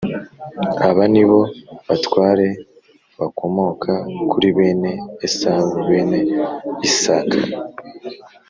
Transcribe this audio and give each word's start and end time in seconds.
Aba 0.87 1.03
Ni 1.13 1.23
Bo 1.29 1.39
Batware 1.85 2.47
I 2.53 2.57
Bakomoka 3.19 3.91
Kuri 4.29 4.49
Bene 4.57 4.91
Esawu 5.25 5.73
Bene 5.87 6.19
isaac 6.87 7.29